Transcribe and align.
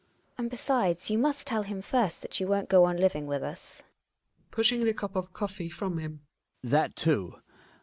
GiNA. 0.29 0.33
And 0.39 0.49
besides 0.49 1.09
you 1.11 1.19
must 1.19 1.45
tell 1.45 1.61
him 1.61 1.79
first 1.83 2.23
that 2.23 2.39
you 2.39 2.47
won't 2.47 2.69
go 2.69 2.85
on 2.85 2.97
living 2.97 3.27
with 3.27 3.43
us. 3.43 3.83
Hjalmar 3.83 4.49
{pushing 4.51 4.83
the 4.83 4.95
cup 4.95 5.15
of 5.15 5.31
coffee 5.31 5.69
from 5.69 5.99
him). 5.99 6.21
That 6.63 6.95
too! 6.95 7.37